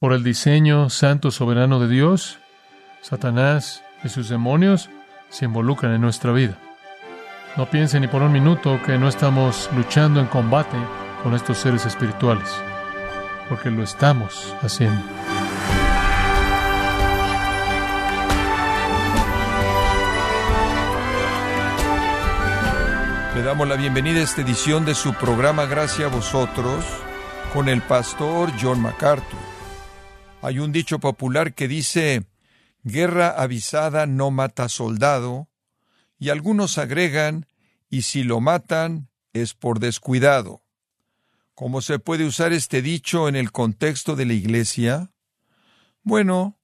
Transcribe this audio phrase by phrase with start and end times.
[0.00, 2.38] por el diseño santo soberano de Dios,
[3.02, 4.88] Satanás y sus demonios
[5.28, 6.56] se involucran en nuestra vida.
[7.58, 10.78] No piensen ni por un minuto que no estamos luchando en combate
[11.22, 12.48] con estos seres espirituales,
[13.50, 15.02] porque lo estamos haciendo.
[23.34, 26.86] Le damos la bienvenida a esta edición de su programa Gracias a vosotros
[27.52, 29.49] con el pastor John MacArthur.
[30.42, 32.24] Hay un dicho popular que dice,
[32.82, 35.48] guerra avisada no mata soldado,
[36.18, 37.46] y algunos agregan,
[37.90, 40.62] y si lo matan es por descuidado.
[41.54, 45.12] ¿Cómo se puede usar este dicho en el contexto de la Iglesia?
[46.02, 46.58] Bueno,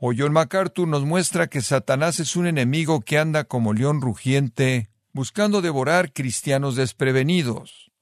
[0.00, 4.90] hoy John MacArthur nos muestra que Satanás es un enemigo que anda como león rugiente,
[5.12, 7.92] buscando devorar cristianos desprevenidos.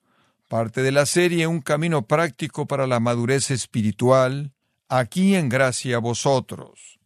[0.48, 4.54] Parte de la serie Un camino práctico para la madurez espiritual,
[4.92, 7.00] aquí en gracia a vosotros.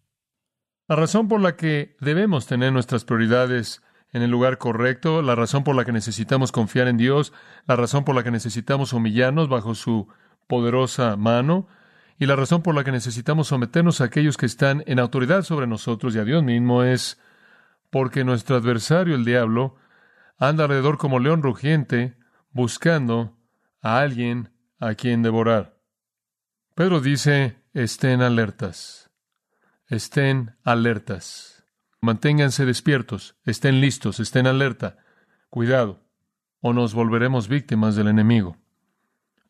[0.89, 3.81] La razón por la que debemos tener nuestras prioridades
[4.12, 7.33] en el lugar correcto, la razón por la que necesitamos confiar en Dios,
[7.67, 10.09] la razón por la que necesitamos humillarnos bajo su
[10.48, 11.69] poderosa mano,
[12.19, 15.69] y la razón por la que necesitamos someternos a aquellos que están en autoridad sobre
[15.69, 17.21] nosotros y a Dios mismo es
[17.91, 19.77] porque nuestro adversario, el diablo,
[20.39, 22.17] anda alrededor como león rugiente,
[22.50, 23.37] buscando
[23.81, 24.50] a alguien
[24.81, 25.77] a quien devorar.
[26.75, 29.10] Pedro dice estén alertas.
[29.86, 31.62] Estén alertas.
[32.00, 34.96] Manténganse despiertos, estén listos, estén alerta.
[35.50, 36.02] Cuidado,
[36.60, 38.56] o nos volveremos víctimas del enemigo.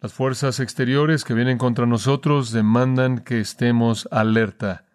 [0.00, 4.86] Las fuerzas exteriores que vienen contra nosotros demandan que estemos alerta,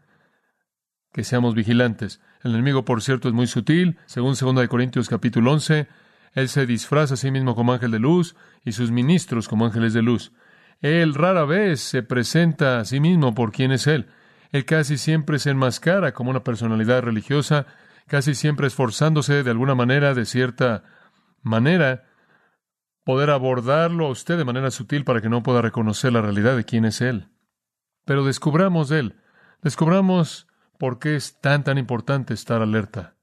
[1.14, 2.20] que seamos vigilantes.
[2.44, 3.98] El enemigo, por cierto, es muy sutil.
[4.08, 5.88] Según 2 Corintios capítulo 11,
[6.34, 9.94] él se disfraza a sí mismo como ángel de luz y sus ministros como ángeles
[9.94, 10.34] de luz.
[10.82, 14.08] Él rara vez se presenta a sí mismo por quien es Él.
[14.52, 17.68] Él casi siempre se enmascara como una personalidad religiosa,
[18.08, 20.84] casi siempre esforzándose de alguna manera, de cierta
[21.42, 22.10] manera,
[23.04, 26.66] poder abordarlo a usted de manera sutil para que no pueda reconocer la realidad de
[26.66, 27.30] quién es Él.
[28.06, 29.22] Pero descubramos de Él,
[29.62, 30.48] descubramos
[30.80, 33.16] por qué es tan tan importante estar alerta.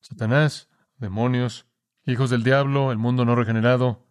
[0.00, 1.66] Satanás, demonios,
[2.04, 4.06] hijos del diablo, el mundo no regenerado,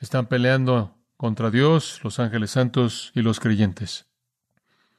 [0.00, 4.06] están peleando contra Dios, los ángeles santos y los creyentes.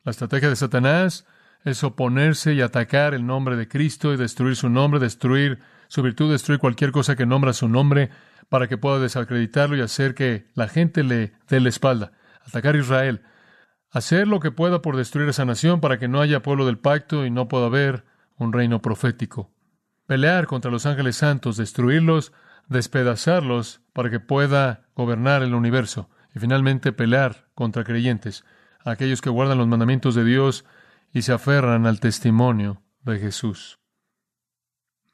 [0.04, 1.26] La estrategia de Satanás
[1.64, 6.30] es oponerse y atacar el nombre de Cristo y destruir su nombre, destruir su virtud,
[6.30, 8.10] destruir cualquier cosa que nombra su nombre
[8.50, 12.12] para que pueda desacreditarlo y hacer que la gente le dé la espalda.
[12.46, 13.22] Atacar Israel.
[13.90, 17.26] Hacer lo que pueda por destruir esa nación para que no haya pueblo del pacto
[17.26, 18.04] y no pueda haber
[18.38, 19.52] un reino profético.
[20.06, 22.34] Pelear contra los ángeles santos, destruirlos,
[22.68, 28.46] despedazarlos para que pueda gobernar el universo y finalmente pelear contra creyentes,
[28.86, 30.64] aquellos que guardan los mandamientos de Dios
[31.12, 33.78] y se aferran al testimonio de Jesús.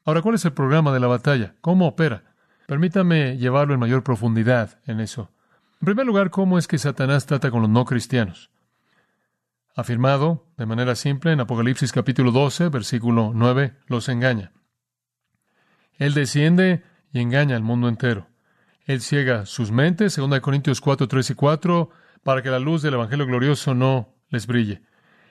[0.04, 1.56] Ahora, ¿cuál es el programa de la batalla?
[1.60, 2.36] ¿Cómo opera?
[2.68, 5.32] Permítame llevarlo en mayor profundidad en eso.
[5.80, 8.52] En primer lugar, ¿cómo es que Satanás trata con los no cristianos?
[9.74, 14.52] Afirmado de manera simple en Apocalipsis capítulo 12, versículo 9, los engaña.
[15.94, 18.28] Él desciende y engaña al mundo entero.
[18.86, 21.90] Él ciega sus mentes, 2 Corintios 4, 3 y 4,
[22.22, 24.82] para que la luz del Evangelio glorioso no les brille.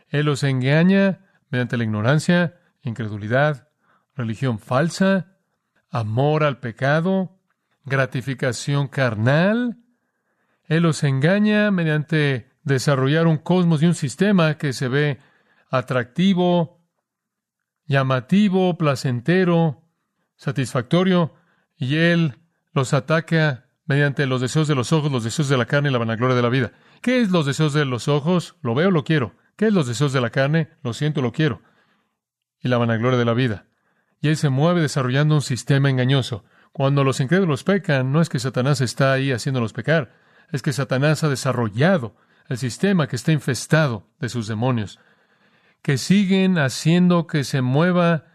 [0.09, 3.69] Él los engaña mediante la ignorancia, incredulidad,
[4.13, 5.37] religión falsa,
[5.89, 7.39] amor al pecado,
[7.85, 9.77] gratificación carnal.
[10.65, 15.19] Él los engaña mediante desarrollar un cosmos y un sistema que se ve
[15.69, 16.81] atractivo,
[17.85, 19.83] llamativo, placentero,
[20.35, 21.33] satisfactorio,
[21.77, 22.35] y Él
[22.75, 25.97] los ataca mediante los deseos de los ojos, los deseos de la carne y la
[25.97, 26.73] vanagloria de la vida.
[27.01, 28.57] ¿Qué es los deseos de los ojos?
[28.61, 29.33] Lo veo, lo quiero.
[29.55, 30.69] ¿Qué es los deseos de la carne?
[30.83, 31.61] Lo siento, lo quiero.
[32.59, 33.65] Y la vanagloria de la vida.
[34.19, 36.43] Y Él se mueve desarrollando un sistema engañoso.
[36.73, 40.13] Cuando los incrédulos pecan, no es que Satanás está ahí haciéndolos pecar,
[40.51, 42.17] es que Satanás ha desarrollado
[42.49, 44.99] el sistema que está infestado de sus demonios,
[45.81, 48.25] que siguen haciendo que se mueva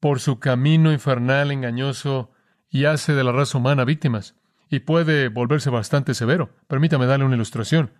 [0.00, 2.35] por su camino infernal engañoso
[2.68, 4.34] y hace de la raza humana víctimas,
[4.68, 6.50] y puede volverse bastante severo.
[6.66, 7.92] Permítame darle una ilustración.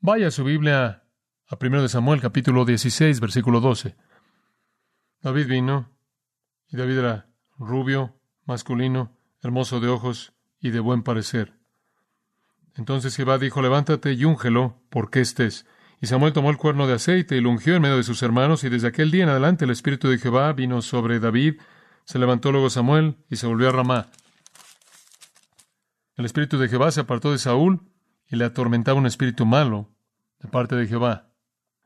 [0.00, 1.04] Vaya a su Biblia
[1.48, 3.96] a 1 de Samuel, capítulo 16, versículo 12.
[5.22, 5.90] David vino,
[6.68, 7.28] y David era
[7.58, 11.54] rubio, masculino, hermoso de ojos y de buen parecer.
[12.74, 15.66] Entonces Jehová dijo, levántate y úngelo, porque estés.
[16.00, 18.64] Y Samuel tomó el cuerno de aceite y lo ungió en medio de sus hermanos,
[18.64, 21.56] y desde aquel día en adelante el Espíritu de Jehová vino sobre David,
[22.06, 24.06] se levantó luego Samuel y se volvió a Ramá.
[26.14, 27.82] El espíritu de Jehová se apartó de Saúl
[28.28, 29.90] y le atormentaba un espíritu malo
[30.40, 31.28] de parte de Jehová.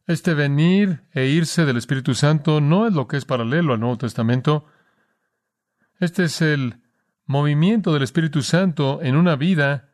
[0.07, 3.97] Este venir e irse del Espíritu Santo no es lo que es paralelo al Nuevo
[3.97, 4.67] Testamento.
[6.01, 6.83] Este es el
[7.27, 9.91] movimiento del Espíritu Santo en una vida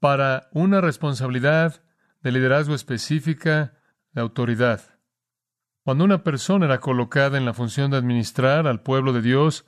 [0.00, 1.82] para una responsabilidad
[2.22, 3.74] de liderazgo específica
[4.12, 4.97] de autoridad.
[5.88, 9.64] Cuando una persona era colocada en la función de administrar al pueblo de Dios,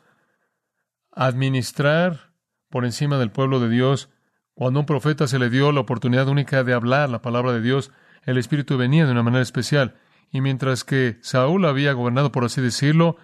[1.13, 2.35] administrar
[2.69, 4.11] por encima del pueblo de Dios,
[4.53, 7.91] cuando un profeta se le dio la oportunidad única de hablar la palabra de Dios,
[8.25, 9.97] el Espíritu venía de una manera especial.
[10.31, 13.17] Y mientras que Saúl había gobernado, por así decirlo,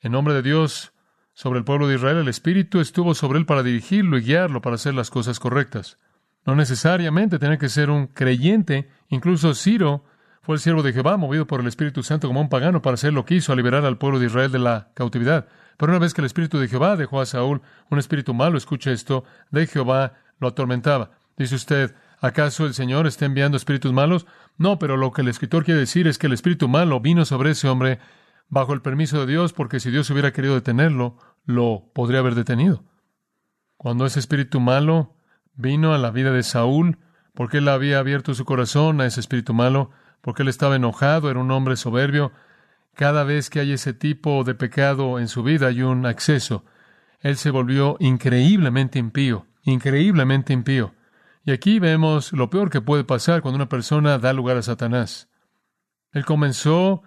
[0.00, 0.94] en nombre de Dios
[1.34, 4.76] sobre el pueblo de Israel, el Espíritu estuvo sobre él para dirigirlo y guiarlo para
[4.76, 5.98] hacer las cosas correctas.
[6.46, 10.06] No necesariamente tenía que ser un creyente, incluso Ciro
[10.42, 13.12] fue el siervo de Jehová, movido por el Espíritu Santo como un pagano para hacer
[13.12, 15.46] lo que hizo, a liberar al pueblo de Israel de la cautividad.
[15.76, 18.90] Pero una vez que el Espíritu de Jehová dejó a Saúl, un espíritu malo, escucha
[18.90, 21.10] esto, de Jehová lo atormentaba.
[21.36, 24.26] Dice usted, ¿acaso el Señor está enviando espíritus malos?
[24.58, 27.50] No, pero lo que el escritor quiere decir es que el espíritu malo vino sobre
[27.50, 27.98] ese hombre
[28.48, 31.16] bajo el permiso de Dios, porque si Dios hubiera querido detenerlo,
[31.46, 32.84] lo podría haber detenido.
[33.76, 35.14] Cuando ese espíritu malo
[35.54, 36.98] vino a la vida de Saúl,
[37.34, 39.90] porque él había abierto su corazón a ese espíritu malo,
[40.20, 42.32] porque él estaba enojado, era un hombre soberbio.
[42.94, 46.64] Cada vez que hay ese tipo de pecado en su vida hay un acceso.
[47.20, 50.94] Él se volvió increíblemente impío, increíblemente impío.
[51.44, 55.28] Y aquí vemos lo peor que puede pasar cuando una persona da lugar a Satanás.
[56.12, 57.02] Él comenzó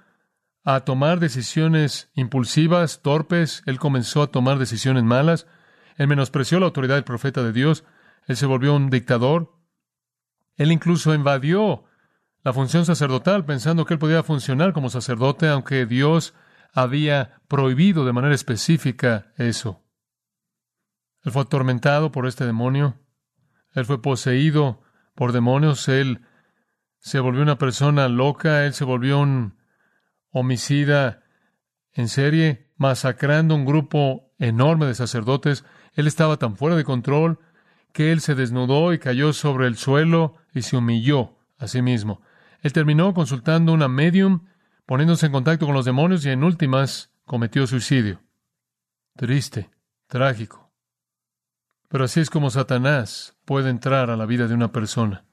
[0.63, 5.45] a tomar decisiones impulsivas, torpes, él comenzó a tomar decisiones malas,
[5.97, 7.83] él menospreció la autoridad del profeta de Dios,
[8.27, 9.51] él se volvió un dictador,
[10.55, 11.83] él incluso invadió
[12.43, 16.33] la función sacerdotal, pensando que él podía funcionar como sacerdote, aunque Dios
[16.73, 19.83] había prohibido de manera específica eso.
[21.23, 22.99] Él fue atormentado por este demonio,
[23.73, 24.81] él fue poseído
[25.15, 26.25] por demonios, él
[26.99, 29.57] se volvió una persona loca, él se volvió un
[30.31, 31.23] homicida
[31.93, 35.63] en serie, masacrando un grupo enorme de sacerdotes,
[35.93, 37.39] él estaba tan fuera de control
[37.93, 42.21] que él se desnudó y cayó sobre el suelo y se humilló a sí mismo.
[42.63, 44.47] Él terminó consultando una medium,
[44.85, 48.21] poniéndose en contacto con los demonios y en últimas cometió suicidio.
[49.17, 49.69] Triste,
[50.07, 50.71] trágico.
[51.89, 55.25] Pero así es como Satanás puede entrar a la vida de una persona.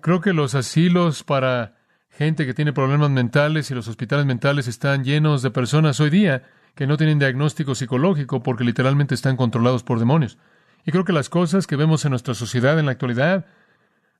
[0.00, 1.76] Creo que los asilos para
[2.08, 6.44] gente que tiene problemas mentales y los hospitales mentales están llenos de personas hoy día
[6.76, 10.38] que no tienen diagnóstico psicológico porque literalmente están controlados por demonios.
[10.86, 13.46] Y creo que las cosas que vemos en nuestra sociedad en la actualidad,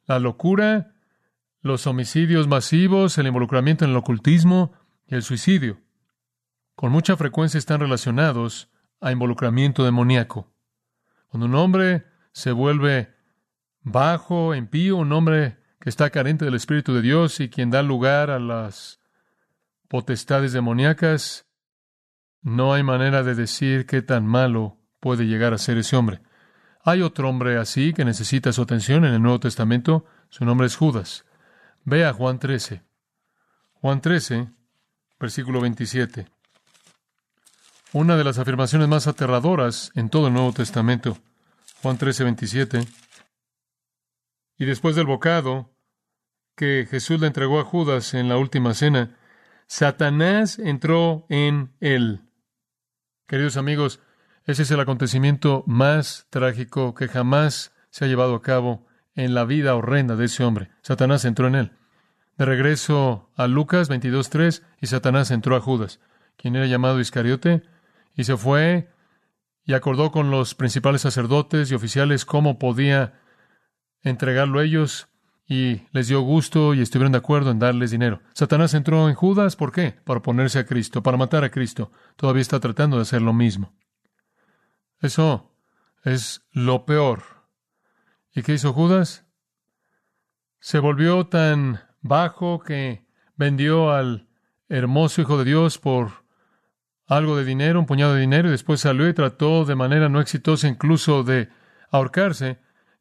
[0.06, 0.92] la locura,
[1.62, 4.72] los homicidios masivos, el involucramiento en el ocultismo
[5.06, 5.80] y el suicidio.
[6.74, 8.68] Con mucha frecuencia están relacionados
[9.00, 10.52] a involucramiento demoníaco.
[11.28, 13.14] Cuando un hombre se vuelve
[13.80, 18.30] bajo, impío, un hombre que está carente del Espíritu de Dios y quien da lugar
[18.30, 19.00] a las
[19.88, 21.46] potestades demoníacas,
[22.42, 26.22] no hay manera de decir qué tan malo puede llegar a ser ese hombre.
[26.84, 30.04] Hay otro hombre así que necesita su atención en el Nuevo Testamento.
[30.28, 31.24] Su nombre es Judas.
[31.84, 32.80] Vea Juan 13.
[33.74, 34.48] Juan 13,
[35.18, 36.28] versículo 27.
[37.92, 41.18] Una de las afirmaciones más aterradoras en todo el Nuevo Testamento.
[41.82, 42.86] Juan 13, 27.
[44.58, 45.70] Y después del bocado
[46.54, 49.18] que Jesús le entregó a Judas en la última cena,
[49.66, 52.20] Satanás entró en él.
[53.26, 53.98] Queridos amigos,
[54.44, 59.44] ese es el acontecimiento más trágico que jamás se ha llevado a cabo en la
[59.44, 60.70] vida horrenda de ese hombre.
[60.82, 61.72] Satanás entró en él.
[62.36, 66.00] De regreso a Lucas 22.3, y Satanás entró a Judas,
[66.36, 67.62] quien era llamado Iscariote,
[68.14, 68.90] y se fue
[69.64, 73.20] y acordó con los principales sacerdotes y oficiales cómo podía
[74.02, 75.08] entregarlo a ellos,
[75.46, 78.22] y les dio gusto y estuvieron de acuerdo en darles dinero.
[78.32, 79.92] Satanás entró en Judas, ¿por qué?
[80.04, 81.92] Para oponerse a Cristo, para matar a Cristo.
[82.16, 83.74] Todavía está tratando de hacer lo mismo.
[85.00, 85.52] Eso
[86.04, 87.41] es lo peor
[88.34, 89.26] ¿Y qué hizo Judas?
[90.58, 93.04] Se volvió tan bajo que
[93.36, 94.26] vendió al
[94.68, 96.24] hermoso Hijo de Dios por
[97.06, 100.20] algo de dinero, un puñado de dinero, y después salió y trató de manera no
[100.20, 101.50] exitosa incluso de
[101.90, 102.58] ahorcarse.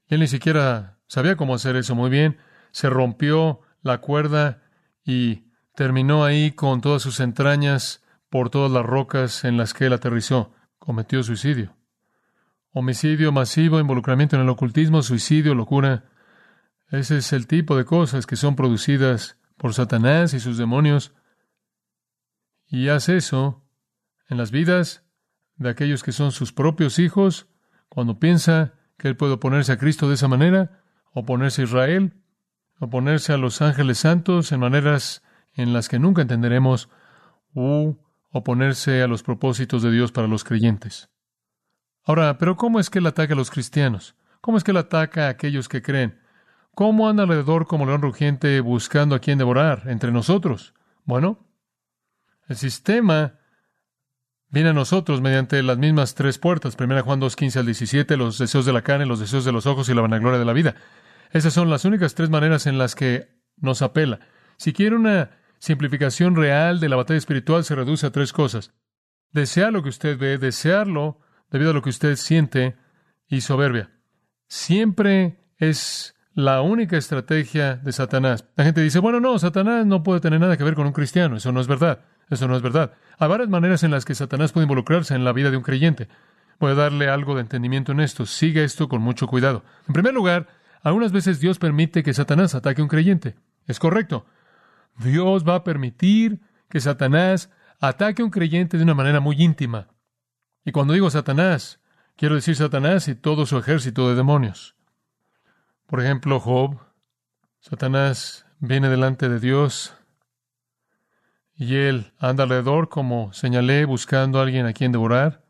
[0.07, 2.37] Él ni siquiera sabía cómo hacer eso muy bien.
[2.71, 4.63] Se rompió la cuerda
[5.05, 5.45] y
[5.75, 10.53] terminó ahí con todas sus entrañas por todas las rocas en las que él aterrizó.
[10.77, 11.80] Cometió suicidio
[12.73, 16.05] homicidio masivo, involucramiento en el ocultismo, suicidio, locura.
[16.89, 21.13] Ese es el tipo de cosas que son producidas por Satanás y sus demonios.
[22.67, 23.63] Y hace eso
[24.29, 25.03] en las vidas
[25.57, 27.47] de aquellos que son sus propios hijos,
[27.89, 32.13] cuando piensa que él puede oponerse a Cristo de esa manera, oponerse a Israel,
[32.79, 35.21] oponerse a los ángeles santos en maneras
[35.53, 36.89] en las que nunca entenderemos,
[37.53, 37.97] u
[38.31, 41.09] oponerse a los propósitos de Dios para los creyentes.
[42.03, 44.15] Ahora, pero ¿cómo es que él ataca a los cristianos?
[44.41, 46.19] ¿Cómo es que él ataca a aquellos que creen?
[46.73, 50.73] ¿Cómo anda alrededor como león rugiente buscando a quien devorar entre nosotros?
[51.03, 51.45] Bueno,
[52.47, 53.39] el sistema
[54.49, 56.75] viene a nosotros mediante las mismas tres puertas.
[56.75, 59.65] Primera Juan 2, 15 al 17, los deseos de la carne, los deseos de los
[59.65, 60.75] ojos y la vanagloria de la vida.
[61.31, 64.19] Esas son las únicas tres maneras en las que nos apela.
[64.57, 68.73] Si quiere una simplificación real de la batalla espiritual, se reduce a tres cosas.
[69.31, 71.19] Desear lo que usted ve, desearlo
[71.51, 72.75] debido a lo que usted siente
[73.27, 73.91] y soberbia.
[74.47, 78.45] Siempre es la única estrategia de Satanás.
[78.55, 81.35] La gente dice, bueno, no, Satanás no puede tener nada que ver con un cristiano.
[81.35, 82.05] Eso no es verdad.
[82.29, 82.93] Eso no es verdad.
[83.19, 86.07] Hay varias maneras en las que Satanás puede involucrarse en la vida de un creyente.
[86.59, 88.25] Voy a darle algo de entendimiento en esto.
[88.25, 89.63] Siga esto con mucho cuidado.
[89.87, 90.47] En primer lugar,
[90.81, 93.35] algunas veces Dios permite que Satanás ataque a un creyente.
[93.67, 94.25] Es correcto.
[94.97, 96.39] Dios va a permitir
[96.69, 99.89] que Satanás ataque a un creyente de una manera muy íntima.
[100.63, 101.79] Y cuando digo Satanás,
[102.15, 104.75] quiero decir Satanás y todo su ejército de demonios.
[105.87, 106.79] Por ejemplo, Job,
[107.59, 109.93] Satanás viene delante de Dios
[111.55, 115.43] y él anda alrededor, como señalé, buscando a alguien a quien devorar.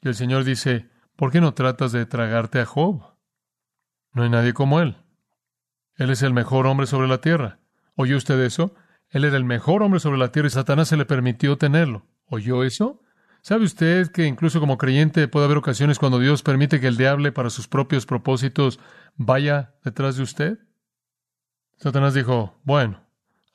[0.00, 3.02] Y el Señor dice, ¿por qué no tratas de tragarte a Job?
[4.12, 4.96] No hay nadie como él.
[5.96, 7.58] Él es el mejor hombre sobre la tierra.
[7.94, 8.74] ¿Oyó usted eso?
[9.10, 12.06] Él era el mejor hombre sobre la tierra y Satanás se le permitió tenerlo.
[12.26, 13.02] ¿Oyó eso?
[13.48, 17.32] ¿Sabe usted que incluso como creyente puede haber ocasiones cuando Dios permite que el diablo
[17.32, 18.78] para sus propios propósitos
[19.16, 20.58] vaya detrás de usted?
[21.78, 23.06] Satanás dijo, bueno,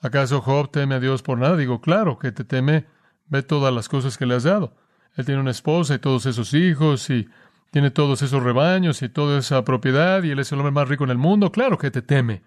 [0.01, 1.57] ¿acaso Job teme a Dios por nada?
[1.57, 2.87] Digo, claro que te teme,
[3.27, 4.75] ve todas las cosas que le has dado.
[5.15, 7.29] Él tiene una esposa y todos esos hijos y
[7.69, 11.03] tiene todos esos rebaños y toda esa propiedad y él es el hombre más rico
[11.03, 11.51] en el mundo.
[11.51, 12.41] Claro que te teme.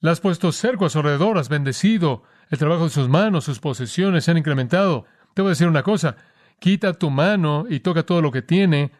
[0.00, 3.60] Le has puesto cerco a su alrededor, has bendecido el trabajo de sus manos, sus
[3.60, 5.06] posesiones se han incrementado.
[5.34, 6.16] Te voy a decir una cosa,
[6.58, 8.92] quita tu mano y toca todo lo que tiene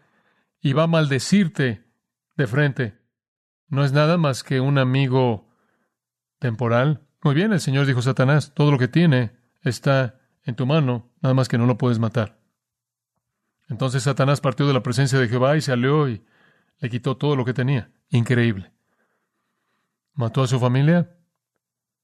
[0.61, 1.85] y va a maldecirte
[2.37, 2.99] de frente.
[3.69, 5.49] No es nada más que un amigo
[6.39, 7.07] temporal.
[7.23, 11.35] Muy bien, el Señor dijo Satanás, todo lo que tiene está en tu mano, nada
[11.35, 12.39] más que no lo puedes matar.
[13.69, 16.25] Entonces Satanás partió de la presencia de Jehová y salió y
[16.79, 17.91] le quitó todo lo que tenía.
[18.11, 18.73] Increíble.
[20.15, 21.17] Mató a su familia,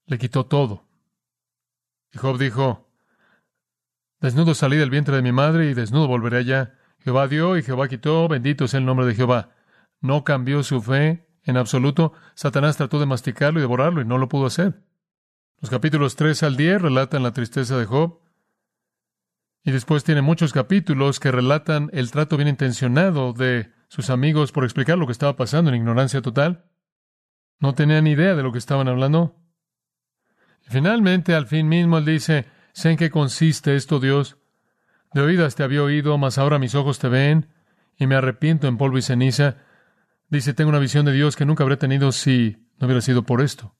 [0.05, 0.87] le quitó todo.
[2.11, 2.88] Y Job dijo,
[4.21, 6.75] Desnudo salí del vientre de mi madre y desnudo volveré allá.
[6.99, 9.51] Jehová dio y Jehová quitó, bendito sea el nombre de Jehová.
[10.01, 12.13] No cambió su fe en absoluto.
[12.35, 14.83] Satanás trató de masticarlo y devorarlo y no lo pudo hacer.
[15.61, 18.19] Los capítulos 3 al 10 relatan la tristeza de Job.
[19.63, 24.63] Y después tiene muchos capítulos que relatan el trato bien intencionado de sus amigos por
[24.63, 26.65] explicar lo que estaba pasando en ignorancia total.
[27.59, 29.35] No tenían idea de lo que estaban hablando.
[30.65, 34.37] Y finalmente, al fin mismo, él dice, Sé en qué consiste esto, Dios.
[35.13, 37.49] De oídas te había oído, mas ahora mis ojos te ven,
[37.97, 39.57] y me arrepiento en polvo y ceniza.
[40.29, 43.41] Dice, tengo una visión de Dios que nunca habría tenido si no hubiera sido por
[43.41, 43.75] esto.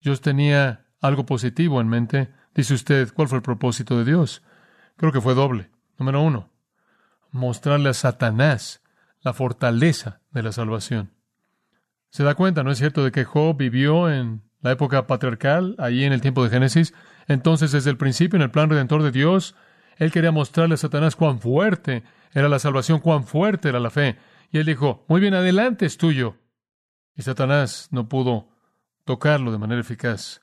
[0.00, 2.32] Dios tenía algo positivo en mente.
[2.54, 4.42] Dice usted, ¿cuál fue el propósito de Dios?
[4.96, 5.70] Creo que fue doble.
[5.98, 6.50] Número uno,
[7.30, 8.82] mostrarle a Satanás
[9.20, 11.12] la fortaleza de la salvación.
[12.10, 16.04] Se da cuenta, ¿no es cierto?, de que Job vivió en la época patriarcal, ahí
[16.04, 16.94] en el tiempo de Génesis,
[17.28, 19.54] entonces, desde el principio, en el plan redentor de Dios,
[19.98, 24.18] Él quería mostrarle a Satanás cuán fuerte era la salvación, cuán fuerte era la fe.
[24.50, 26.36] Y Él dijo, muy bien, adelante es tuyo.
[27.14, 28.48] Y Satanás no pudo
[29.04, 30.40] tocarlo de manera eficaz.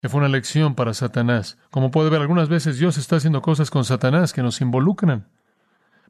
[0.00, 1.56] Que fue una lección para Satanás.
[1.70, 5.28] Como puede ver, algunas veces Dios está haciendo cosas con Satanás que nos involucran.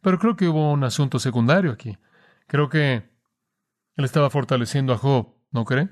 [0.01, 1.99] Pero creo que hubo un asunto secundario aquí.
[2.47, 3.11] Creo que
[3.97, 5.91] Él estaba fortaleciendo a Job, ¿no cree?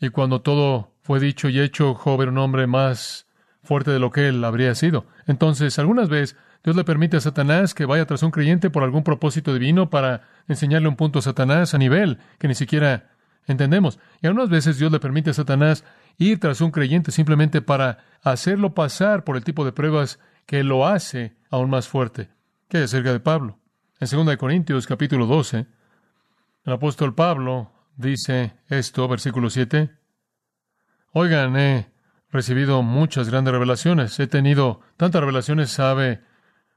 [0.00, 3.26] Y cuando todo fue dicho y hecho, Job era un hombre más
[3.62, 5.06] fuerte de lo que él habría sido.
[5.26, 9.04] Entonces, algunas veces Dios le permite a Satanás que vaya tras un creyente por algún
[9.04, 13.10] propósito divino para enseñarle un punto a Satanás a nivel que ni siquiera
[13.46, 13.98] entendemos.
[14.20, 15.84] Y algunas veces Dios le permite a Satanás
[16.18, 20.86] ir tras un creyente simplemente para hacerlo pasar por el tipo de pruebas que lo
[20.86, 22.30] hace aún más fuerte.
[22.68, 23.58] ¿Qué acerca de Pablo?
[24.00, 25.66] En 2 Corintios capítulo 12,
[26.64, 29.90] el apóstol Pablo dice esto, versículo 7,
[31.12, 31.90] Oigan, he
[32.30, 34.18] recibido muchas grandes revelaciones.
[34.20, 36.22] He tenido tantas revelaciones, sabe.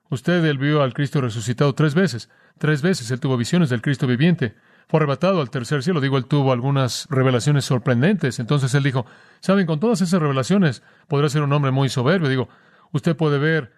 [0.10, 2.30] Usted, él vio al Cristo resucitado tres veces.
[2.58, 4.56] Tres veces él tuvo visiones del Cristo viviente.
[4.88, 6.02] Fue arrebatado al tercer cielo.
[6.02, 8.40] Digo, él tuvo algunas revelaciones sorprendentes.
[8.40, 9.06] Entonces él dijo,
[9.42, 12.30] saben, con todas esas revelaciones podrá ser un hombre muy soberbio.
[12.30, 12.50] Digo,
[12.92, 13.74] usted puede ver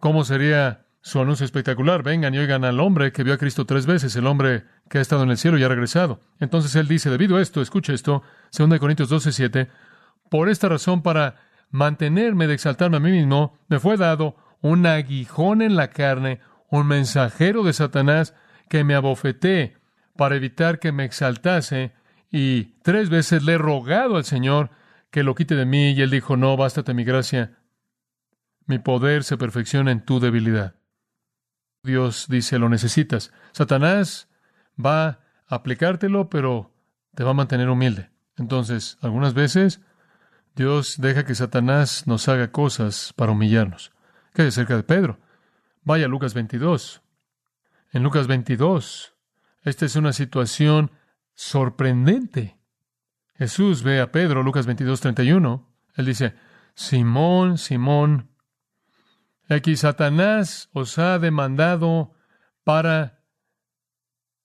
[0.00, 2.02] cómo sería su anuncio espectacular.
[2.02, 5.00] Vengan y oigan al hombre que vio a Cristo tres veces, el hombre que ha
[5.02, 6.18] estado en el cielo y ha regresado.
[6.40, 8.22] Entonces él dice, debido a esto, escucha esto,
[8.58, 9.68] 2 Corintios 12, 7,
[10.30, 11.36] por esta razón, para
[11.70, 16.86] mantenerme de exaltarme a mí mismo, me fue dado un aguijón en la carne, un
[16.86, 18.34] mensajero de Satanás
[18.70, 19.76] que me abofeté
[20.16, 21.92] para evitar que me exaltase,
[22.30, 24.70] y tres veces le he rogado al Señor
[25.10, 27.58] que lo quite de mí, y él dijo, no, bástate mi gracia,
[28.66, 30.76] mi poder se perfecciona en tu debilidad.
[31.84, 33.32] Dios dice, lo necesitas.
[33.52, 34.28] Satanás
[34.82, 36.72] va a aplicártelo, pero
[37.14, 38.10] te va a mantener humilde.
[38.36, 39.80] Entonces, algunas veces
[40.56, 43.92] Dios deja que Satanás nos haga cosas para humillarnos.
[44.32, 45.18] ¿Qué hay acerca de Pedro?
[45.82, 47.02] Vaya Lucas 22.
[47.92, 49.14] En Lucas 22,
[49.62, 50.90] esta es una situación
[51.34, 52.56] sorprendente.
[53.36, 55.68] Jesús ve a Pedro, Lucas 22, 31.
[55.96, 56.34] Él dice,
[56.74, 58.30] Simón, Simón,
[59.48, 62.14] Aquí Satanás os ha demandado
[62.64, 63.22] para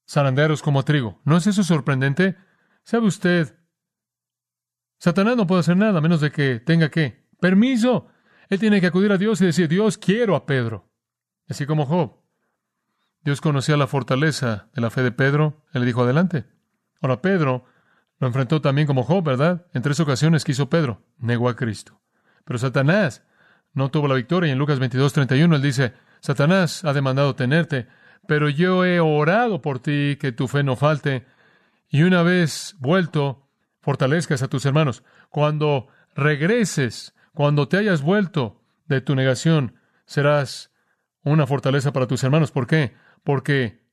[0.07, 1.21] zarandearos como trigo.
[1.23, 2.35] ¿No es eso sorprendente?
[2.83, 3.57] ¿Sabe usted?
[4.97, 8.07] Satanás no puede hacer nada a menos de que tenga que permiso.
[8.49, 10.89] Él tiene que acudir a Dios y decir, Dios, quiero a Pedro.
[11.47, 12.17] Así como Job.
[13.23, 15.65] Dios conocía la fortaleza de la fe de Pedro.
[15.73, 16.45] Él le dijo, adelante.
[17.01, 17.65] Ahora Pedro
[18.17, 19.67] lo enfrentó también como Job, ¿verdad?
[19.73, 21.05] En tres ocasiones quiso Pedro.
[21.17, 22.01] Negó a Cristo.
[22.43, 23.23] Pero Satanás
[23.73, 24.49] no tuvo la victoria.
[24.49, 27.87] Y en Lucas 22, 31 él dice, Satanás ha demandado tenerte,
[28.27, 31.25] pero yo he orado por ti que tu fe no falte.
[31.89, 33.47] Y una vez vuelto,
[33.81, 35.03] fortalezcas a tus hermanos.
[35.29, 40.71] Cuando regreses, cuando te hayas vuelto de tu negación, serás
[41.23, 42.51] una fortaleza para tus hermanos.
[42.51, 42.93] ¿Por qué?
[43.23, 43.83] Porque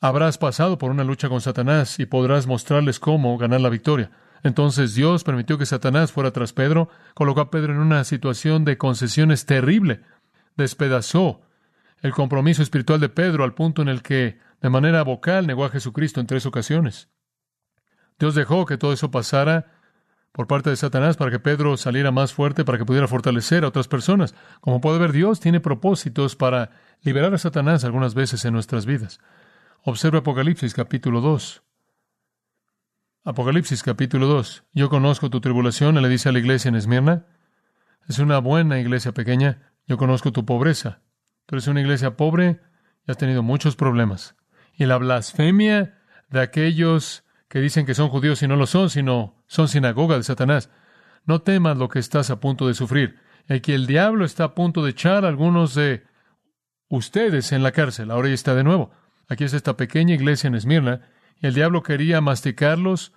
[0.00, 4.10] habrás pasado por una lucha con Satanás y podrás mostrarles cómo ganar la victoria.
[4.42, 8.78] Entonces Dios permitió que Satanás fuera tras Pedro, colocó a Pedro en una situación de
[8.78, 10.02] concesiones terrible,
[10.56, 11.42] despedazó
[12.02, 15.70] el compromiso espiritual de Pedro al punto en el que, de manera vocal, negó a
[15.70, 17.08] Jesucristo en tres ocasiones.
[18.18, 19.72] Dios dejó que todo eso pasara
[20.32, 23.68] por parte de Satanás para que Pedro saliera más fuerte, para que pudiera fortalecer a
[23.68, 24.34] otras personas.
[24.60, 26.70] Como puede ver, Dios tiene propósitos para
[27.02, 29.18] liberar a Satanás algunas veces en nuestras vidas.
[29.82, 31.65] Observa Apocalipsis capítulo 2.
[33.28, 34.62] Apocalipsis capítulo 2.
[34.72, 37.26] Yo conozco tu tribulación, le dice a la iglesia en Esmirna.
[38.08, 39.72] Es una buena iglesia pequeña.
[39.88, 41.00] Yo conozco tu pobreza.
[41.44, 42.60] Tú eres una iglesia pobre
[43.04, 44.36] y has tenido muchos problemas.
[44.74, 45.98] Y la blasfemia
[46.30, 50.22] de aquellos que dicen que son judíos y no lo son, sino son sinagoga de
[50.22, 50.70] Satanás.
[51.24, 53.18] No temas lo que estás a punto de sufrir.
[53.60, 56.04] Que el diablo está a punto de echar a algunos de
[56.88, 58.12] ustedes en la cárcel.
[58.12, 58.92] Ahora ya está de nuevo.
[59.26, 61.00] Aquí es esta pequeña iglesia en Esmirna
[61.40, 63.15] y el diablo quería masticarlos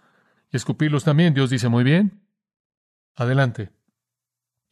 [0.51, 1.33] y escupirlos también.
[1.33, 2.21] Dios dice, muy bien,
[3.15, 3.71] adelante.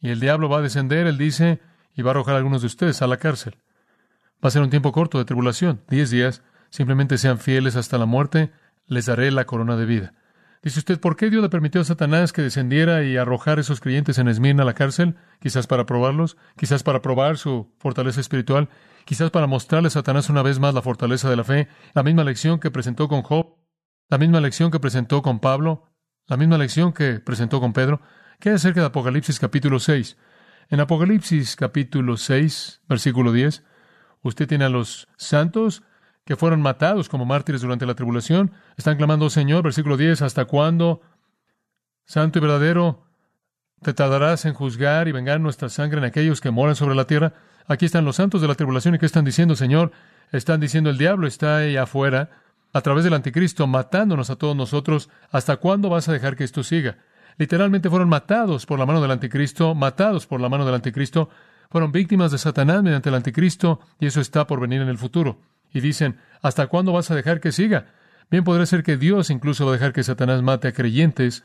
[0.00, 1.60] Y el diablo va a descender, él dice,
[1.94, 3.56] y va a arrojar a algunos de ustedes a la cárcel.
[4.42, 6.42] Va a ser un tiempo corto de tribulación, diez días.
[6.70, 8.52] Simplemente sean fieles hasta la muerte,
[8.86, 10.14] les daré la corona de vida.
[10.62, 13.80] Dice usted, ¿por qué Dios le permitió a Satanás que descendiera y arrojar a esos
[13.80, 15.16] creyentes en Esmirna a la cárcel?
[15.40, 18.68] Quizás para probarlos, quizás para probar su fortaleza espiritual,
[19.04, 22.24] quizás para mostrarle a Satanás una vez más la fortaleza de la fe, la misma
[22.24, 23.54] lección que presentó con Job,
[24.08, 25.84] la misma lección que presentó con Pablo,
[26.26, 28.00] la misma lección que presentó con Pedro.
[28.40, 30.16] ¿Qué hay acerca de Apocalipsis capítulo 6?
[30.70, 33.64] En Apocalipsis capítulo 6, versículo 10,
[34.22, 35.82] usted tiene a los santos
[36.24, 38.52] que fueron matados como mártires durante la tribulación.
[38.76, 41.00] Están clamando, Señor, versículo 10, ¿hasta cuándo,
[42.04, 43.06] santo y verdadero,
[43.82, 47.34] te tardarás en juzgar y vengar nuestra sangre en aquellos que moran sobre la tierra?
[47.66, 49.92] Aquí están los santos de la tribulación y ¿qué están diciendo, Señor?
[50.32, 52.30] Están diciendo, el diablo está ahí afuera
[52.72, 55.08] a través del anticristo, matándonos a todos nosotros.
[55.30, 56.98] ¿Hasta cuándo vas a dejar que esto siga?
[57.36, 61.30] Literalmente fueron matados por la mano del anticristo, matados por la mano del anticristo,
[61.70, 65.40] fueron víctimas de Satanás mediante el anticristo, y eso está por venir en el futuro.
[65.72, 67.92] Y dicen, ¿hasta cuándo vas a dejar que siga?
[68.30, 71.44] Bien podría ser que Dios incluso va a dejar que Satanás mate a creyentes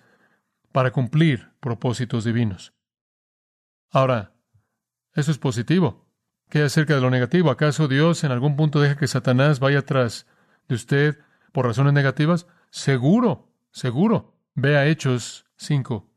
[0.72, 2.74] para cumplir propósitos divinos.
[3.92, 4.34] Ahora,
[5.14, 6.08] eso es positivo.
[6.50, 7.52] ¿Qué acerca de lo negativo?
[7.52, 10.26] ¿Acaso Dios en algún punto deja que Satanás vaya tras
[10.68, 11.20] de usted
[11.52, 12.48] por razones negativas?
[12.70, 14.34] Seguro, seguro.
[14.56, 16.08] Vea Hechos 5.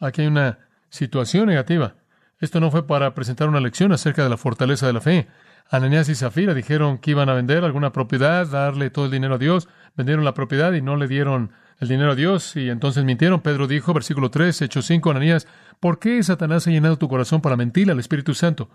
[0.00, 1.96] Aquí hay una situación negativa.
[2.38, 5.28] Esto no fue para presentar una lección acerca de la fortaleza de la fe.
[5.68, 9.38] Ananías y Zafira dijeron que iban a vender alguna propiedad, darle todo el dinero a
[9.38, 13.40] Dios, vendieron la propiedad y no le dieron el dinero a Dios y entonces mintieron.
[13.40, 15.46] Pedro dijo, versículo 3, Hechos 5, Ananías,
[15.78, 18.68] ¿por qué Satanás ha llenado tu corazón para mentir al Espíritu Santo?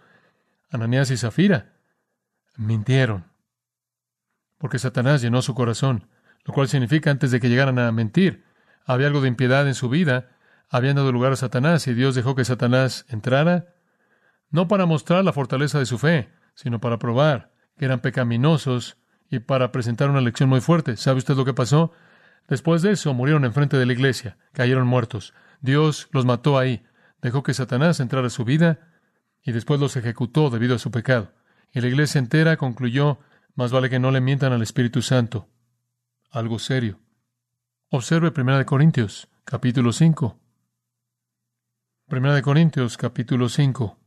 [0.72, 1.74] Ananías y Zafira
[2.56, 3.26] mintieron
[4.58, 6.08] porque Satanás llenó su corazón,
[6.46, 8.44] lo cual significa antes de que llegaran a mentir,
[8.86, 10.30] había algo de impiedad en su vida,
[10.70, 13.74] habían dado lugar a Satanás y Dios dejó que Satanás entrara,
[14.50, 18.98] no para mostrar la fortaleza de su fe, sino para probar que eran pecaminosos
[19.30, 20.98] y para presentar una lección muy fuerte.
[20.98, 21.92] ¿Sabe usted lo que pasó?
[22.48, 25.34] Después de eso murieron enfrente de la iglesia, cayeron muertos.
[25.62, 26.86] Dios los mató ahí,
[27.22, 28.80] dejó que Satanás entrara a su vida
[29.44, 31.34] y después los ejecutó debido a su pecado.
[31.72, 33.20] Y la iglesia entera concluyó,
[33.56, 35.50] más vale que no le mientan al Espíritu Santo.
[36.30, 37.00] Algo serio.
[37.90, 40.40] Observe 1 Corintios, capítulo 5.
[42.08, 43.98] 1 Corintios, capítulo 5.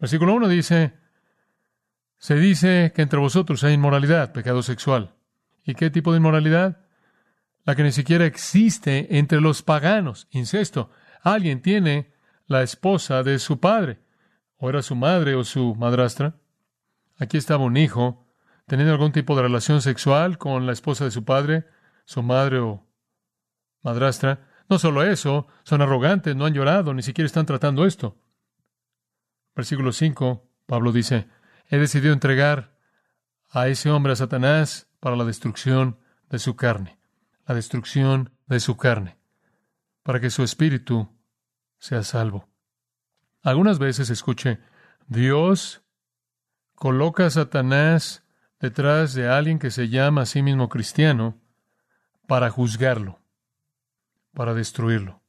[0.00, 0.98] Versículo 1 dice,
[2.18, 5.14] se dice que entre vosotros hay inmoralidad, pecado sexual.
[5.64, 6.84] ¿Y qué tipo de inmoralidad?
[7.64, 10.90] La que ni siquiera existe entre los paganos, incesto.
[11.22, 12.12] Alguien tiene
[12.48, 14.00] la esposa de su padre,
[14.56, 16.34] o era su madre o su madrastra.
[17.18, 18.26] Aquí estaba un hijo
[18.66, 21.66] teniendo algún tipo de relación sexual con la esposa de su padre,
[22.04, 22.86] su madre o
[23.82, 24.48] madrastra.
[24.68, 28.16] No solo eso, son arrogantes, no han llorado, ni siquiera están tratando esto.
[29.54, 31.28] Versículo 5, Pablo dice,
[31.68, 32.78] he decidido entregar
[33.50, 35.98] a ese hombre, a Satanás, para la destrucción
[36.30, 36.98] de su carne,
[37.46, 39.18] la destrucción de su carne,
[40.02, 41.10] para que su espíritu
[41.78, 42.48] sea salvo.
[43.42, 44.60] Algunas veces escuche,
[45.08, 45.82] Dios
[46.74, 48.21] coloca a Satanás
[48.62, 51.36] detrás de alguien que se llama a sí mismo cristiano
[52.28, 53.18] para juzgarlo,
[54.32, 55.20] para destruirlo.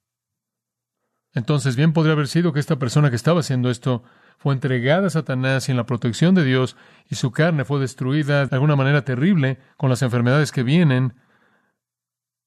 [1.34, 4.04] Entonces, bien podría haber sido que esta persona que estaba haciendo esto
[4.38, 6.78] fue entregada a Satanás sin la protección de Dios
[7.10, 11.15] y su carne fue destruida de alguna manera terrible con las enfermedades que vienen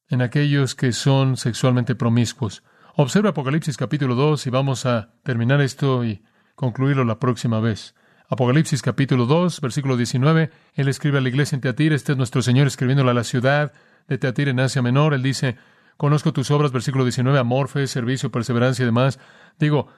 [0.09, 2.62] en aquellos que son sexualmente promiscuos.
[2.94, 6.22] Observa Apocalipsis capítulo 2 y vamos a terminar esto y
[6.55, 7.96] concluirlo la próxima vez.
[8.29, 12.43] Apocalipsis capítulo 2, versículo 19, él escribe a la iglesia en Teatira, este es nuestro
[12.43, 13.73] Señor escribiéndole a la ciudad
[14.09, 15.57] de Teatira en Asia Menor, él dice,
[15.97, 19.19] Conozco tus obras, versículo 19, amor, fe, servicio, perseverancia y demás.
[19.59, 19.89] Digo,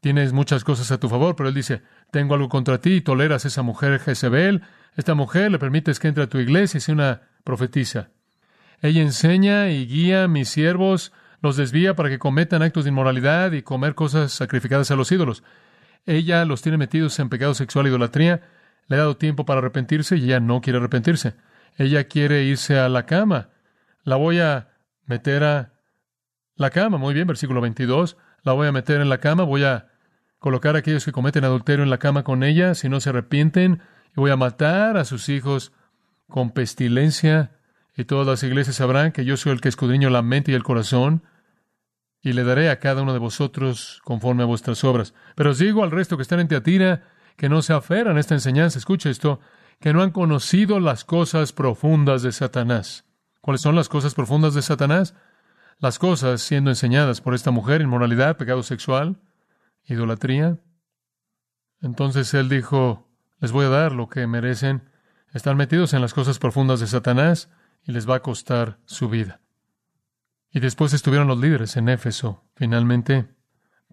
[0.00, 3.48] tienes muchas cosas a tu favor, pero él dice, tengo algo contra ti, toleras a
[3.48, 4.62] esa mujer Jezebel,
[4.96, 8.10] esta mujer le permites que entre a tu iglesia y sea una profetisa.
[8.82, 13.52] Ella enseña y guía a mis siervos, los desvía para que cometan actos de inmoralidad
[13.52, 15.42] y comer cosas sacrificadas a los ídolos.
[16.06, 18.42] Ella los tiene metidos en pecado sexual e idolatría.
[18.86, 21.34] Le ha dado tiempo para arrepentirse y ella no quiere arrepentirse.
[21.76, 23.50] Ella quiere irse a la cama.
[24.04, 24.68] La voy a
[25.04, 25.72] meter a
[26.54, 26.96] la cama.
[26.96, 28.16] Muy bien, versículo 22.
[28.42, 29.88] La voy a meter en la cama, voy a
[30.38, 33.82] colocar a aquellos que cometen adulterio en la cama con ella, si no se arrepienten,
[34.16, 35.72] y voy a matar a sus hijos
[36.28, 37.50] con pestilencia,
[37.96, 40.62] y todas las iglesias sabrán que yo soy el que escudriño la mente y el
[40.62, 41.24] corazón,
[42.22, 45.14] y le daré a cada uno de vosotros conforme a vuestras obras.
[45.34, 47.04] Pero os digo al resto que están en Teatira,
[47.36, 49.40] que no se aferran a esta enseñanza, escucha esto,
[49.80, 53.04] que no han conocido las cosas profundas de Satanás.
[53.40, 55.14] ¿Cuáles son las cosas profundas de Satanás?
[55.78, 59.20] Las cosas siendo enseñadas por esta mujer, inmoralidad, pecado sexual,
[59.84, 60.58] idolatría.
[61.80, 64.90] Entonces él dijo, les voy a dar lo que merecen.
[65.32, 67.50] Están metidos en las cosas profundas de Satanás
[67.84, 69.40] y les va a costar su vida.
[70.56, 72.48] Y después estuvieron los líderes en Éfeso.
[72.54, 73.26] Finalmente,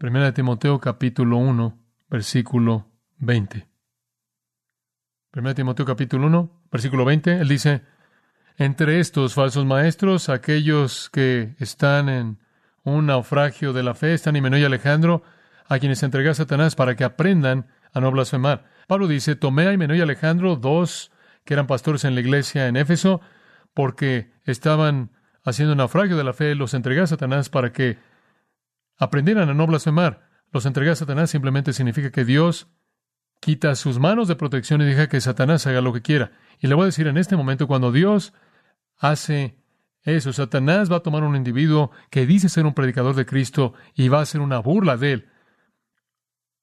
[0.02, 1.78] 1 Timoteo capítulo 1,
[2.10, 3.68] versículo 20.
[5.36, 7.82] 1 Timoteo capítulo 1, versículo 20, él dice,
[8.56, 12.40] entre estos falsos maestros, aquellos que están en
[12.84, 15.22] un naufragio de la fe, están Himeneo y Alejandro,
[15.68, 18.70] a quienes entregué a Satanás para que aprendan a no blasfemar.
[18.88, 21.12] Pablo dice, tomé a Himeneo y Alejandro, dos
[21.44, 23.20] que eran pastores en la iglesia en Éfeso,
[23.74, 25.12] porque estaban
[25.44, 27.98] haciendo naufragio de la fe, los entregué a Satanás para que
[28.98, 30.30] aprendieran a no blasfemar.
[30.52, 32.68] Los entregué a Satanás simplemente significa que Dios
[33.40, 36.32] quita sus manos de protección y deja que Satanás haga lo que quiera.
[36.60, 38.34] Y le voy a decir en este momento, cuando Dios
[38.98, 39.58] hace
[40.04, 44.08] eso, Satanás va a tomar un individuo que dice ser un predicador de Cristo y
[44.08, 45.30] va a hacer una burla de él.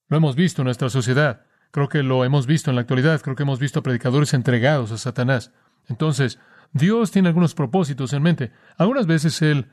[0.09, 1.47] Lo hemos visto en nuestra sociedad.
[1.71, 3.21] Creo que lo hemos visto en la actualidad.
[3.21, 5.53] Creo que hemos visto predicadores entregados a Satanás.
[5.89, 6.39] Entonces,
[6.73, 8.53] Dios tiene algunos propósitos en mente.
[8.77, 9.71] Algunas veces Él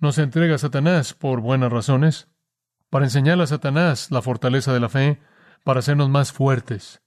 [0.00, 2.28] nos entrega a Satanás por buenas razones,
[2.90, 5.20] para enseñarle a Satanás la fortaleza de la fe,
[5.64, 7.00] para hacernos más fuertes,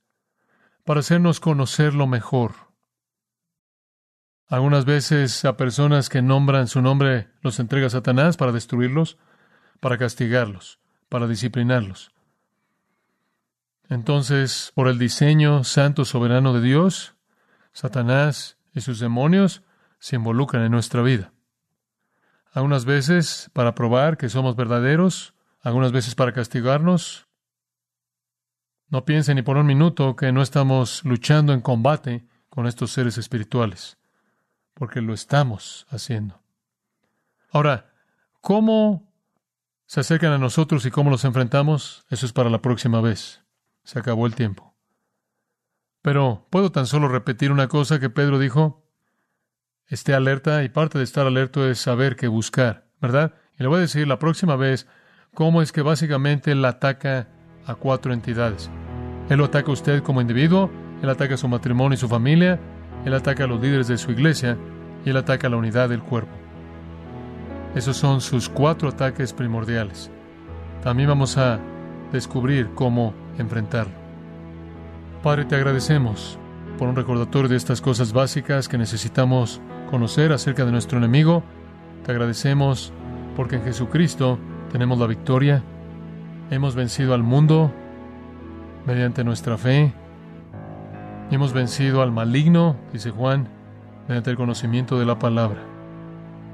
[0.84, 2.54] para hacernos conocerlo mejor.
[4.48, 9.18] Algunas veces a personas que nombran su nombre los entrega Satanás para destruirlos,
[9.80, 12.12] para castigarlos, para disciplinarlos.
[13.90, 17.16] Entonces, por el diseño santo soberano de Dios,
[17.74, 19.64] Satanás y sus demonios
[19.98, 21.32] se involucran en nuestra vida.
[22.52, 27.28] Algunas veces para probar que somos verdaderos, algunas veces para castigarnos,
[28.90, 33.18] no piensen ni por un minuto que no estamos luchando en combate con estos seres
[33.18, 33.98] espirituales,
[34.74, 36.42] porque lo estamos haciendo.
[37.50, 37.94] Ahora,
[38.42, 39.12] ¿cómo
[39.86, 42.06] se acercan a nosotros y cómo los enfrentamos?
[42.10, 43.44] Eso es para la próxima vez.
[43.84, 44.75] Se acabó el tiempo.
[46.06, 48.86] Pero puedo tan solo repetir una cosa que Pedro dijo.
[49.88, 53.34] Esté alerta y parte de estar alerto es saber qué buscar, ¿verdad?
[53.58, 54.88] Y le voy a decir la próxima vez
[55.34, 57.28] cómo es que básicamente él ataca
[57.66, 58.70] a cuatro entidades.
[59.32, 60.70] Él lo ataca a usted como individuo,
[61.02, 62.60] él ataca a su matrimonio y su familia,
[63.04, 64.60] él ataca a los líderes de su iglesia
[65.04, 66.38] y él ataca a la unidad del cuerpo.
[67.74, 70.12] Esos son sus cuatro ataques primordiales.
[70.84, 71.60] También vamos a
[72.12, 74.05] descubrir cómo enfrentarlo.
[75.26, 76.38] Padre, te agradecemos
[76.78, 79.60] por un recordatorio de estas cosas básicas que necesitamos
[79.90, 81.42] conocer acerca de nuestro enemigo.
[82.06, 82.94] Te agradecemos
[83.36, 84.38] porque en Jesucristo
[84.72, 85.64] tenemos la victoria.
[86.52, 87.72] Hemos vencido al mundo
[88.86, 89.96] mediante nuestra fe.
[91.32, 93.48] Hemos vencido al maligno, dice Juan,
[94.08, 95.64] mediante el conocimiento de la palabra.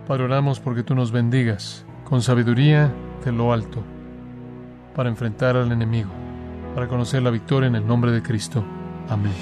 [0.08, 2.90] Padre, oramos porque tú nos bendigas con sabiduría
[3.26, 3.84] de lo alto
[4.96, 6.12] para enfrentar al enemigo,
[6.74, 8.64] para conocer la victoria en el nombre de Cristo.
[9.10, 9.34] Amén.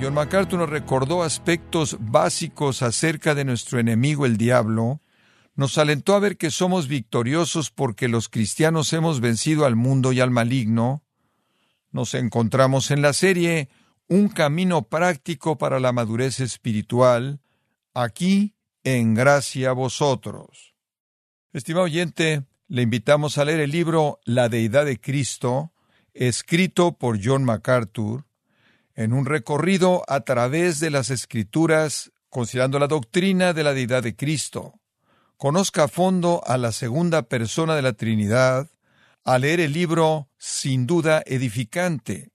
[0.00, 5.00] John MacArthur nos recordó aspectos básicos acerca de nuestro enemigo el diablo,
[5.56, 10.20] nos alentó a ver que somos victoriosos porque los cristianos hemos vencido al mundo y
[10.20, 11.02] al maligno,
[11.90, 13.68] nos encontramos en la serie
[14.10, 17.40] Un camino práctico para la madurez espiritual,
[17.92, 20.77] aquí en gracia a vosotros.
[21.54, 25.72] Estimado oyente, le invitamos a leer el libro La Deidad de Cristo,
[26.12, 28.26] escrito por John MacArthur,
[28.94, 34.14] en un recorrido a través de las Escrituras, considerando la doctrina de la deidad de
[34.14, 34.74] Cristo.
[35.38, 38.68] Conozca a fondo a la segunda persona de la Trinidad
[39.24, 42.28] a leer el libro sin duda edificante.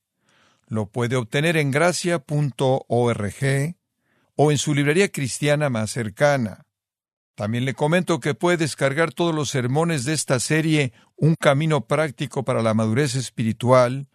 [0.65, 3.35] Lo puede obtener en gracia.org
[4.35, 6.65] o en su librería cristiana más cercana.
[7.35, 12.43] También le comento que puede descargar todos los sermones de esta serie Un camino práctico
[12.43, 14.07] para la madurez espiritual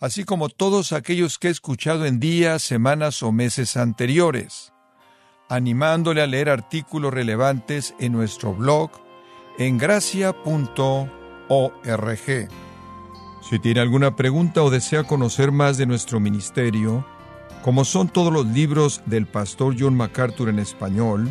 [0.00, 4.72] así como todos aquellos que he escuchado en días, semanas o meses anteriores,
[5.48, 8.90] animándole a leer artículos relevantes en nuestro blog
[9.58, 11.10] en gracia.org.
[13.42, 17.06] Si tiene alguna pregunta o desea conocer más de nuestro ministerio,
[17.62, 21.30] como son todos los libros del pastor John MacArthur en español,